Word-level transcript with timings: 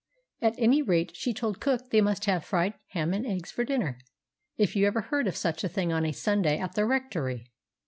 At 0.41 0.55
any 0.57 0.81
rate, 0.81 1.15
she 1.15 1.31
told 1.31 1.59
cook 1.59 1.91
they 1.91 2.01
must 2.01 2.25
have 2.25 2.43
fried 2.43 2.73
ham 2.87 3.13
and 3.13 3.23
eggs 3.23 3.51
for 3.51 3.63
dinner—if 3.63 4.75
you 4.75 4.87
ever 4.87 5.01
heard 5.01 5.27
of 5.27 5.35
such 5.37 5.63
a 5.63 5.69
thing 5.69 5.93
on 5.93 6.07
a 6.07 6.11
Sunday 6.11 6.57
at 6.57 6.73
the 6.73 6.85
rectory! 6.87 7.51